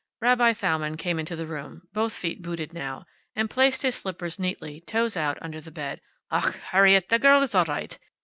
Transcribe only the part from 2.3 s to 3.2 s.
booted now,